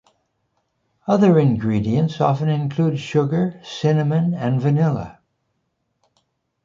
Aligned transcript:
Other 1.05 1.37
ingredients 1.37 2.19
often 2.19 2.49
include 2.49 2.99
sugar, 2.99 3.61
cinnamon, 3.63 4.33
and 4.33 4.59
vanilla. 4.59 5.19